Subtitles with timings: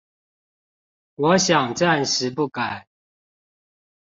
[1.13, 2.87] 我想暫時不改